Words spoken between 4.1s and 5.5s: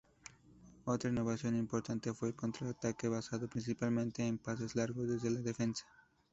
en pases largos desde la